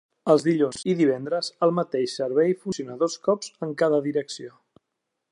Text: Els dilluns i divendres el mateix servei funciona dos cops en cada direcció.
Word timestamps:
Els 0.33 0.43
dilluns 0.45 0.79
i 0.93 0.93
divendres 1.01 1.49
el 1.67 1.73
mateix 1.79 2.15
servei 2.21 2.55
funciona 2.63 2.95
dos 3.03 3.19
cops 3.27 3.53
en 3.67 3.75
cada 3.83 4.01
direcció. 4.07 4.51